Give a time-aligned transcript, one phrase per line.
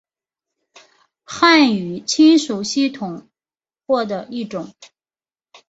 [1.23, 3.29] 汉语亲属系统
[3.85, 4.73] 或的一种。